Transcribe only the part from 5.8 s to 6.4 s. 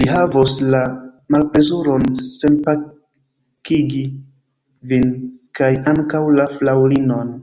ankaŭ